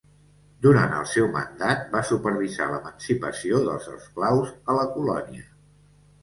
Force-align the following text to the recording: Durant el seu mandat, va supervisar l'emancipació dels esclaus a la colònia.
Durant 0.65 0.93
el 0.99 1.03
seu 1.09 1.27
mandat, 1.35 1.83
va 1.91 2.01
supervisar 2.11 2.67
l'emancipació 2.71 3.61
dels 3.69 3.87
esclaus 3.97 4.55
a 4.75 4.79
la 4.81 4.89
colònia. 4.97 5.47